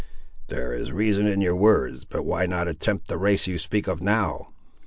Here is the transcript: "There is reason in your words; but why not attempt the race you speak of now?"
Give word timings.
"There 0.47 0.73
is 0.73 0.91
reason 0.91 1.27
in 1.27 1.41
your 1.41 1.55
words; 1.55 2.05
but 2.05 2.23
why 2.25 2.47
not 2.47 2.67
attempt 2.67 3.07
the 3.07 3.19
race 3.19 3.45
you 3.45 3.59
speak 3.59 3.85
of 3.87 4.01
now?" 4.01 4.47